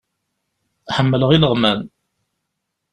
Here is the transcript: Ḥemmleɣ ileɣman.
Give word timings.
Ḥemmleɣ 0.95 1.29
ileɣman. 1.35 1.79